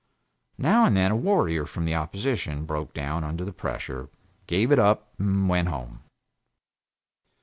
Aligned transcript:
Now 0.57 0.85
and 0.85 0.97
then 0.97 1.11
a 1.11 1.15
warrior 1.15 1.61
of 1.61 1.75
the 1.85 1.93
opposition 1.93 2.65
broke 2.65 2.91
down 2.91 3.23
under 3.23 3.45
the 3.45 3.53
pressure, 3.53 4.09
gave 4.47 4.71
it 4.71 4.79
up, 4.79 5.13
and 5.19 5.47
went 5.47 5.67
home. 5.67 6.01